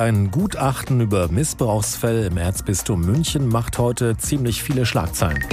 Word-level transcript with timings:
Ein 0.00 0.30
Gutachten 0.30 1.00
über 1.00 1.26
Missbrauchsfälle 1.26 2.24
im 2.28 2.36
Erzbistum 2.36 3.00
München 3.00 3.48
macht 3.48 3.78
heute 3.78 4.16
ziemlich 4.16 4.62
viele 4.62 4.86
Schlagzeilen. 4.86 5.44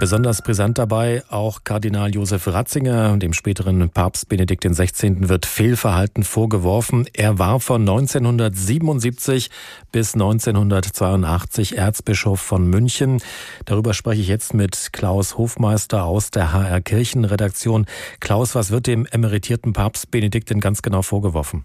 Besonders 0.00 0.42
brisant 0.42 0.78
dabei 0.78 1.22
auch 1.28 1.62
Kardinal 1.62 2.12
Josef 2.12 2.48
Ratzinger, 2.48 3.16
dem 3.18 3.32
späteren 3.32 3.88
Papst 3.88 4.28
Benedikt 4.28 4.64
XVI. 4.64 5.28
wird 5.28 5.46
Fehlverhalten 5.46 6.24
vorgeworfen. 6.24 7.06
Er 7.12 7.38
war 7.38 7.60
von 7.60 7.82
1977 7.82 9.48
bis 9.92 10.14
1982 10.14 11.78
Erzbischof 11.78 12.40
von 12.40 12.66
München. 12.66 13.22
Darüber 13.64 13.94
spreche 13.94 14.22
ich 14.22 14.26
jetzt 14.26 14.54
mit 14.54 14.88
Klaus 14.92 15.38
Hofmeister 15.38 16.02
aus 16.02 16.32
der 16.32 16.52
HR 16.52 16.80
Kirchenredaktion. 16.80 17.86
Klaus, 18.18 18.56
was 18.56 18.72
wird 18.72 18.88
dem 18.88 19.06
emeritierten 19.06 19.72
Papst 19.72 20.10
Benedikt 20.10 20.50
denn 20.50 20.58
ganz 20.58 20.82
genau 20.82 21.02
vorgeworfen? 21.02 21.64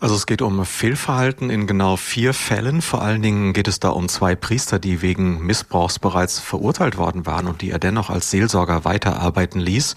Also 0.00 0.14
es 0.14 0.26
geht 0.26 0.42
um 0.42 0.64
Fehlverhalten 0.64 1.50
in 1.50 1.66
genau 1.66 1.96
vier 1.96 2.32
Fällen. 2.32 2.82
Vor 2.82 3.02
allen 3.02 3.20
Dingen 3.20 3.52
geht 3.52 3.66
es 3.66 3.80
da 3.80 3.88
um 3.88 4.08
zwei 4.08 4.36
Priester, 4.36 4.78
die 4.78 5.02
wegen 5.02 5.44
Missbrauchs 5.44 5.98
bereits 5.98 6.38
verurteilt 6.38 6.96
worden 6.98 7.26
waren 7.26 7.48
und 7.48 7.62
die 7.62 7.72
er 7.72 7.80
dennoch 7.80 8.08
als 8.08 8.30
Seelsorger 8.30 8.84
weiterarbeiten 8.84 9.58
ließ. 9.58 9.96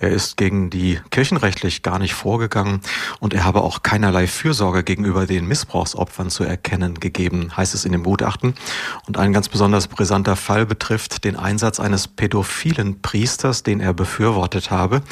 Er 0.00 0.10
ist 0.10 0.36
gegen 0.36 0.68
die 0.68 0.98
kirchenrechtlich 1.10 1.82
gar 1.82 2.00
nicht 2.00 2.14
vorgegangen 2.14 2.80
und 3.20 3.34
er 3.34 3.44
habe 3.44 3.60
auch 3.60 3.84
keinerlei 3.84 4.26
Fürsorge 4.26 4.82
gegenüber 4.82 5.26
den 5.26 5.46
Missbrauchsopfern 5.46 6.28
zu 6.28 6.42
erkennen 6.42 6.98
gegeben, 6.98 7.56
heißt 7.56 7.72
es 7.72 7.84
in 7.84 7.92
dem 7.92 8.02
Gutachten. 8.02 8.54
Und 9.06 9.16
ein 9.16 9.32
ganz 9.32 9.48
besonders 9.48 9.86
brisanter 9.86 10.34
Fall 10.34 10.66
betrifft 10.66 11.22
den 11.22 11.36
Einsatz 11.36 11.78
eines 11.78 12.08
pädophilen 12.08 13.00
Priesters, 13.00 13.62
den 13.62 13.78
er 13.78 13.94
befürwortet 13.94 14.72
habe. 14.72 15.02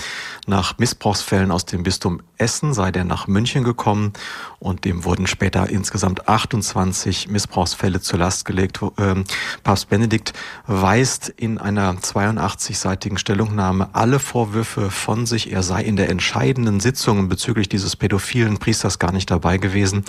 Nach 0.48 0.76
Missbrauchsfällen 0.78 1.52
aus 1.52 1.66
dem 1.66 1.84
Bistum 1.84 2.20
Essen 2.36 2.74
sei 2.74 2.90
der 2.90 3.04
nach 3.04 3.28
München 3.28 3.62
gekommen 3.62 4.12
und 4.58 4.84
dem 4.84 5.04
wurden 5.04 5.26
später 5.26 5.68
insgesamt 5.68 6.28
28 6.28 7.28
Missbrauchsfälle 7.28 8.00
zur 8.00 8.18
Last 8.18 8.44
gelegt. 8.44 8.80
Ähm, 8.98 9.24
Papst 9.62 9.88
Benedikt 9.88 10.32
weist 10.66 11.28
in 11.28 11.58
einer 11.58 11.92
82-seitigen 11.94 13.18
Stellungnahme 13.18 13.90
alle 13.92 14.18
Vorwürfe 14.18 14.90
von 14.90 15.26
sich. 15.26 15.52
Er 15.52 15.62
sei 15.62 15.82
in 15.82 15.96
der 15.96 16.08
entscheidenden 16.08 16.80
Sitzung 16.80 17.28
bezüglich 17.28 17.68
dieses 17.68 17.96
pädophilen 17.96 18.58
Priesters 18.58 18.98
gar 18.98 19.12
nicht 19.12 19.30
dabei 19.30 19.58
gewesen. 19.58 20.04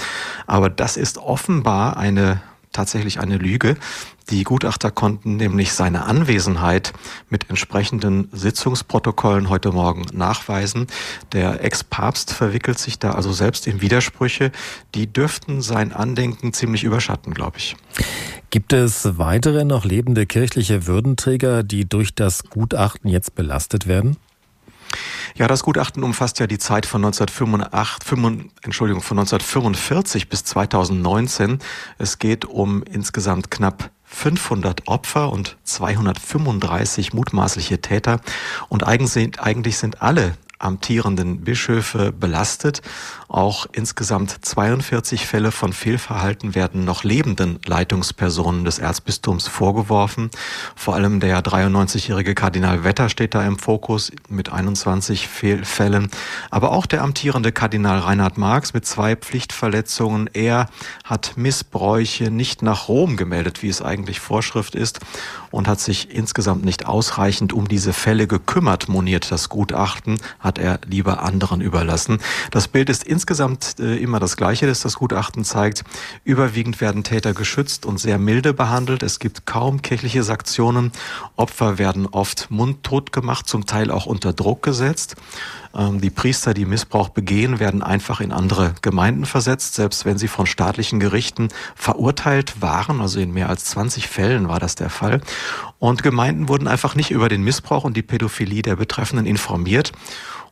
Aber 0.47 0.69
das 0.69 0.97
ist 0.97 1.17
offenbar 1.17 1.97
eine 1.97 2.41
tatsächlich 2.75 3.19
eine 3.19 3.37
Lüge. 3.37 3.77
Die 4.29 4.43
Gutachter 4.43 4.91
konnten 4.91 5.35
nämlich 5.37 5.73
seine 5.73 6.05
Anwesenheit 6.05 6.93
mit 7.29 7.49
entsprechenden 7.49 8.29
Sitzungsprotokollen 8.31 9.49
heute 9.49 9.71
Morgen 9.71 10.05
nachweisen. 10.13 10.87
Der 11.31 11.63
Ex-Papst 11.63 12.33
verwickelt 12.33 12.79
sich 12.79 12.99
da 12.99 13.11
also 13.11 13.31
selbst 13.31 13.67
in 13.67 13.81
Widersprüche. 13.81 14.51
Die 14.95 15.11
dürften 15.11 15.61
sein 15.61 15.93
Andenken 15.93 16.53
ziemlich 16.53 16.83
überschatten, 16.83 17.33
glaube 17.33 17.57
ich. 17.57 17.75
Gibt 18.49 18.73
es 18.73 19.17
weitere 19.17 19.65
noch 19.65 19.85
lebende 19.85 20.25
kirchliche 20.25 20.87
Würdenträger, 20.87 21.63
die 21.63 21.87
durch 21.87 22.15
das 22.15 22.43
Gutachten 22.43 23.09
jetzt 23.09 23.35
belastet 23.35 23.87
werden? 23.87 24.17
Ja, 25.35 25.47
das 25.47 25.63
Gutachten 25.63 26.03
umfasst 26.03 26.39
ja 26.39 26.47
die 26.47 26.57
Zeit 26.57 26.85
von 26.85 27.03
1985, 27.03 28.51
Entschuldigung, 28.61 29.01
von 29.01 29.19
1945 29.19 30.29
bis 30.29 30.43
2019. 30.45 31.59
Es 31.97 32.19
geht 32.19 32.45
um 32.45 32.83
insgesamt 32.83 33.51
knapp 33.51 33.91
500 34.05 34.87
Opfer 34.87 35.31
und 35.31 35.57
235 35.63 37.13
mutmaßliche 37.13 37.81
Täter. 37.81 38.21
Und 38.69 38.85
eigentlich 38.85 39.77
sind 39.77 40.01
alle 40.01 40.37
amtierenden 40.59 41.41
Bischöfe 41.41 42.11
belastet. 42.11 42.81
Auch 43.35 43.65
insgesamt 43.73 44.33
42 44.45 45.27
Fälle 45.27 45.51
von 45.51 45.73
Fehlverhalten 45.73 46.55
werden 46.55 46.85
noch 46.85 47.03
lebenden 47.03 47.59
Leitungspersonen 47.65 48.63
des 48.63 48.79
Erzbistums 48.79 49.49
vorgeworfen. 49.49 50.29
Vor 50.73 50.95
allem 50.95 51.19
der 51.19 51.43
93-jährige 51.43 52.33
Kardinal 52.33 52.85
Wetter 52.85 53.09
steht 53.09 53.35
da 53.35 53.45
im 53.45 53.59
Fokus 53.59 54.13
mit 54.29 54.53
21 54.53 55.27
Fehlfällen. 55.27 56.09
Aber 56.49 56.71
auch 56.71 56.85
der 56.85 57.01
amtierende 57.03 57.51
Kardinal 57.51 57.99
Reinhard 57.99 58.37
Marx 58.37 58.73
mit 58.73 58.85
zwei 58.85 59.17
Pflichtverletzungen. 59.17 60.29
Er 60.31 60.69
hat 61.03 61.33
Missbräuche 61.35 62.31
nicht 62.31 62.61
nach 62.61 62.87
Rom 62.87 63.17
gemeldet, 63.17 63.61
wie 63.63 63.69
es 63.69 63.81
eigentlich 63.81 64.21
Vorschrift 64.21 64.75
ist, 64.75 65.01
und 65.51 65.67
hat 65.67 65.81
sich 65.81 66.09
insgesamt 66.09 66.63
nicht 66.63 66.85
ausreichend 66.85 67.51
um 67.51 67.67
diese 67.67 67.91
Fälle 67.91 68.27
gekümmert, 68.27 68.87
moniert 68.87 69.29
das 69.29 69.49
Gutachten 69.49 70.19
hat 70.39 70.57
er 70.57 70.79
lieber 70.85 71.23
anderen 71.23 71.59
überlassen. 71.59 72.19
Das 72.51 72.69
Bild 72.69 72.89
ist 72.89 73.03
insgesamt 73.03 73.24
äh, 73.79 73.97
immer 73.97 74.19
das 74.19 74.37
gleiche, 74.37 74.67
das 74.67 74.81
das 74.81 74.95
Gutachten 74.95 75.43
zeigt. 75.43 75.83
Überwiegend 76.23 76.81
werden 76.81 77.03
Täter 77.03 77.33
geschützt 77.33 77.85
und 77.85 77.99
sehr 77.99 78.17
milde 78.17 78.53
behandelt. 78.53 79.03
Es 79.03 79.19
gibt 79.19 79.45
kaum 79.45 79.81
kirchliche 79.81 80.23
Sanktionen. 80.23 80.91
Opfer 81.35 81.77
werden 81.77 82.07
oft 82.07 82.49
mundtot 82.49 83.11
gemacht, 83.11 83.47
zum 83.47 83.65
Teil 83.65 83.91
auch 83.91 84.05
unter 84.05 84.33
Druck 84.33 84.61
gesetzt. 84.61 85.15
Ähm, 85.75 86.01
die 86.01 86.09
Priester, 86.09 86.53
die 86.53 86.65
Missbrauch 86.65 87.09
begehen, 87.09 87.59
werden 87.59 87.83
einfach 87.83 88.21
in 88.21 88.31
andere 88.31 88.73
Gemeinden 88.81 89.25
versetzt, 89.25 89.75
selbst 89.75 90.05
wenn 90.05 90.17
sie 90.17 90.27
von 90.27 90.45
staatlichen 90.45 90.99
Gerichten 90.99 91.49
verurteilt 91.75 92.61
waren. 92.61 93.01
Also 93.01 93.19
in 93.19 93.33
mehr 93.33 93.49
als 93.49 93.65
20 93.65 94.07
Fällen 94.07 94.47
war 94.47 94.59
das 94.59 94.75
der 94.75 94.89
Fall. 94.89 95.21
Und 95.79 96.03
Gemeinden 96.03 96.47
wurden 96.47 96.67
einfach 96.67 96.95
nicht 96.95 97.11
über 97.11 97.29
den 97.29 97.43
Missbrauch 97.43 97.83
und 97.83 97.97
die 97.97 98.03
Pädophilie 98.03 98.61
der 98.61 98.75
Betreffenden 98.77 99.25
informiert. 99.25 99.91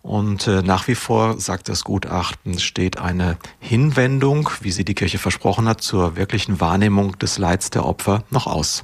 Und 0.01 0.47
äh, 0.47 0.61
nach 0.61 0.89
wie 0.89 0.95
vor, 0.95 1.39
sagt 1.39 1.69
das 1.69 1.85
Gutachten, 1.85 2.59
steht 2.59 2.99
eine 2.99 3.37
Hinwendung, 3.59 4.49
wie 4.59 4.71
sie 4.71 4.83
die 4.83 4.95
Kirche 4.95 5.17
versprochen 5.17 5.65
hat, 5.65 5.79
zur 5.79 6.17
wirklichen 6.17 6.59
Wahrnehmung 6.59 7.17
des 7.19 7.37
Leids 7.37 7.69
der 7.69 7.85
Opfer 7.85 8.23
noch 8.29 8.45
aus. 8.45 8.83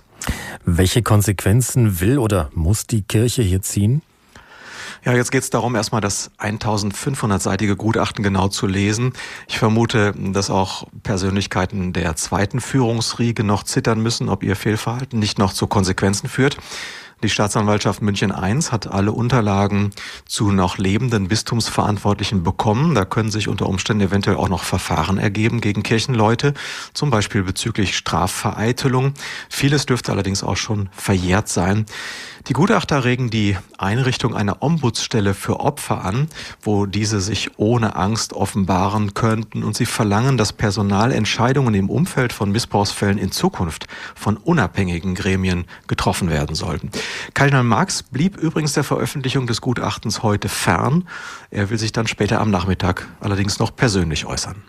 Welche 0.64 1.02
Konsequenzen 1.02 2.00
will 2.00 2.20
oder 2.20 2.50
muss 2.54 2.88
die 2.88 3.02
Kirche 3.02 3.42
hier 3.42 3.62
ziehen? 3.62 4.02
Ja, 5.06 5.14
jetzt 5.14 5.32
geht 5.32 5.44
es 5.44 5.50
darum, 5.50 5.76
erstmal 5.76 6.02
das 6.02 6.32
1500-seitige 6.40 7.76
Gutachten 7.76 8.24
genau 8.24 8.50
zu 8.50 8.68
lesen. 8.68 9.14
Ich 9.48 9.58
vermute, 9.58 10.14
dass 10.18 10.50
auch 10.50 10.88
Persönlichkeiten 11.04 11.94
der 11.94 12.16
zweiten 12.16 12.60
Führungsriege 12.60 13.44
noch 13.44 13.64
zittern 13.64 14.02
müssen, 14.02 14.28
ob 14.28 14.44
ihr 14.44 14.56
Fehlverhalten 14.56 15.18
nicht 15.20 15.40
noch 15.40 15.54
zu 15.54 15.68
Konsequenzen 15.68 16.28
führt. 16.28 16.58
Die 17.22 17.30
Staatsanwaltschaft 17.30 18.02
München 18.02 18.32
I 18.32 18.62
hat 18.72 18.88
alle 18.88 19.12
Unterlagen 19.12 19.92
zu 20.26 20.52
noch 20.52 20.78
lebenden 20.78 21.28
Bistumsverantwortlichen 21.28 22.44
bekommen. 22.44 22.96
Da 22.96 23.04
können 23.04 23.30
sich 23.30 23.50
unter 23.50 23.68
Umständen 23.68 24.08
eventuell 24.08 24.38
auch 24.38 24.48
noch 24.48 24.64
Verfahren 24.64 25.18
ergeben 25.18 25.60
gegen 25.60 25.84
Kirchenleute, 25.84 26.54
zum 26.94 27.10
Beispiel 27.10 27.44
bezüglich 27.44 27.98
Strafvereitelung. 27.98 29.16
Vieles 29.50 29.86
dürfte 29.86 30.14
allerdings 30.14 30.44
auch 30.44 30.56
schon 30.56 30.88
verjährt 30.94 31.50
sein. 31.50 31.86
Die 32.48 32.54
Gutachter 32.54 33.04
regen 33.04 33.30
die 33.30 33.58
Einrichtung 33.78 34.34
einer 34.34 34.64
Ombudsstelle 34.64 35.34
für 35.34 35.60
Opfer 35.60 36.04
an, 36.06 36.30
wo 36.62 36.86
diese 36.86 37.20
sich 37.20 37.52
ohne 37.58 37.98
Angst 37.98 38.32
offenbaren 38.34 39.14
könnten 39.14 39.64
und 39.64 39.76
sie 39.76 39.86
verlangen, 39.86 40.38
dass 40.38 40.54
Personalentscheidungen 40.54 41.76
im 41.76 41.90
Umfeld 41.90 42.32
von 42.32 42.52
Missbrauchsfällen 42.52 43.18
in 43.18 43.32
Zukunft 43.32 43.88
von 44.16 44.38
unabhängigen 44.38 45.16
Gremien 45.16 45.66
getroffen 45.88 46.30
werden 46.30 46.56
sollten. 46.56 46.90
Kardinal 47.34 47.64
Marx 47.64 48.04
blieb 48.04 48.38
übrigens 48.38 48.74
der 48.74 48.84
Veröffentlichung 48.84 49.48
des 49.48 49.62
Gutachtens 49.62 50.24
heute 50.24 50.50
fern. 50.50 51.08
Er 51.52 51.70
will 51.70 51.78
sich 51.78 51.92
dann 51.92 52.08
später 52.08 52.42
am 52.42 52.52
Nachmittag 52.52 53.08
allerdings 53.20 53.60
noch 53.60 53.76
persönlich 53.76 54.26
äußern. 54.26 54.64